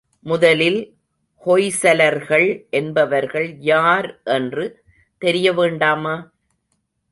[0.25, 0.79] முதலில்
[1.45, 2.47] ஹொய்சலர்கள்
[2.69, 4.65] என்பவர்கள் யார் என்று
[5.21, 6.15] தெரிய வேண்டாமா?